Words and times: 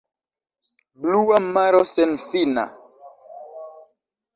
Blua 1.01 1.39
maro 1.53 1.83
senfina! 1.93 2.63